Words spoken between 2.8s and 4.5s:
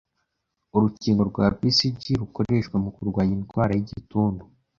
mu kurwanya indwara y'Igituntu